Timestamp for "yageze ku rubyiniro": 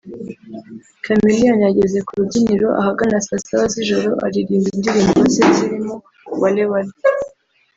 1.67-2.67